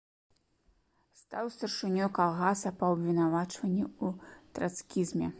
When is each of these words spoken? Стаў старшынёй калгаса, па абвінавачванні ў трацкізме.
Стаў 1.19 1.49
старшынёй 1.55 2.07
калгаса, 2.17 2.71
па 2.79 2.89
абвінавачванні 2.95 3.85
ў 4.05 4.33
трацкізме. 4.57 5.29